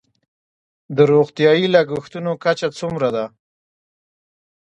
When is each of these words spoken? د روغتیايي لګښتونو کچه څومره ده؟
د 0.95 0.97
روغتیايي 1.11 1.65
لګښتونو 1.75 2.31
کچه 2.43 2.69
څومره 2.79 3.09
ده؟ 3.15 3.25